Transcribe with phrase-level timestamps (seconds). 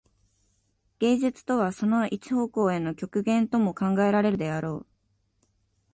[0.97, 4.87] 芸術とはその一方向への極限とも考えられるであろう。